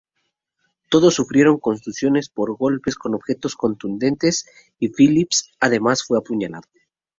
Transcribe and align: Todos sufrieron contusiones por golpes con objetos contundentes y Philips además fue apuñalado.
Todos 0.89 1.13
sufrieron 1.13 1.59
contusiones 1.59 2.27
por 2.27 2.57
golpes 2.57 2.95
con 2.95 3.13
objetos 3.13 3.55
contundentes 3.55 4.47
y 4.79 4.87
Philips 4.89 5.51
además 5.59 6.03
fue 6.03 6.17
apuñalado. 6.17 6.67